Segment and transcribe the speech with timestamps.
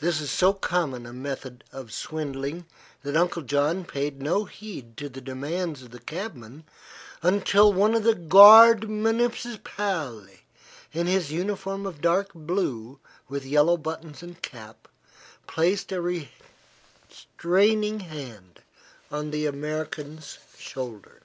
[0.00, 2.66] This is so common a method of swindling
[3.02, 6.64] that Uncle John paid no heed to the demands of the cabman
[7.22, 10.26] until one of the Guard Municipale,
[10.92, 13.00] in his uniform of dark blue
[13.30, 14.88] with yellow buttons and cap,
[15.46, 16.02] placed a
[17.08, 18.60] restraining hand
[19.06, 21.22] upon the American's shoulder.